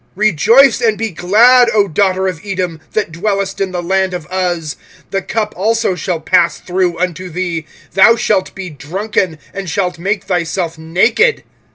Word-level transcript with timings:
25:004:021 0.01 0.09
Rejoice 0.31 0.81
and 0.81 0.97
be 0.97 1.09
glad, 1.11 1.69
O 1.75 1.87
daughter 1.87 2.27
of 2.27 2.41
Edom, 2.43 2.81
that 2.93 3.11
dwellest 3.11 3.61
in 3.61 3.71
the 3.71 3.83
land 3.83 4.15
of 4.15 4.25
Uz; 4.33 4.75
the 5.11 5.21
cup 5.21 5.53
also 5.55 5.93
shall 5.93 6.19
pass 6.19 6.57
through 6.59 6.97
unto 6.97 7.29
thee: 7.29 7.67
thou 7.93 8.15
shalt 8.15 8.55
be 8.55 8.67
drunken, 8.71 9.37
and 9.53 9.69
shalt 9.69 9.99
make 9.99 10.23
thyself 10.23 10.75
naked. 10.75 11.43